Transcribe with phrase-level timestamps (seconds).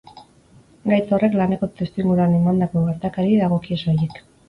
[0.91, 4.23] Gaitz horrek laneko testuinguruan emandako gertakariei dagokie soilik.